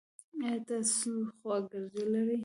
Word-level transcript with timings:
ایا 0.43 0.55
تاسو 0.67 1.11
خواګرځی 1.37 2.03
لری؟ 2.11 2.37